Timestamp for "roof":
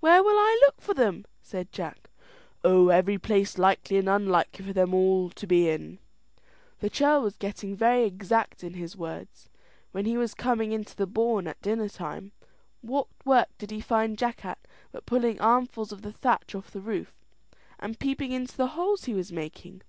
16.82-17.14